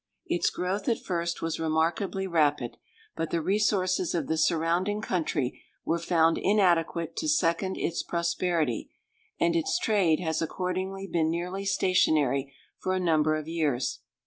Its 0.25 0.49
growth 0.49 0.89
at 0.89 0.97
first 0.97 1.43
was 1.43 1.59
remarkably 1.59 2.25
rapid; 2.25 2.77
but 3.15 3.29
the 3.29 3.39
resources 3.39 4.15
of 4.15 4.25
the 4.25 4.35
surrounding 4.35 4.99
country 4.99 5.61
were 5.85 5.99
found 5.99 6.39
inadequate 6.39 7.15
to 7.15 7.27
second 7.29 7.77
its 7.77 8.01
prosperity, 8.01 8.89
and 9.39 9.55
its 9.55 9.77
trade 9.77 10.19
has 10.19 10.41
accordingly 10.41 11.05
been 11.05 11.29
nearly 11.29 11.65
stationary 11.65 12.51
for 12.79 12.95
a 12.95 12.99
number 12.99 13.35
of 13.35 13.47
years. 13.47 13.99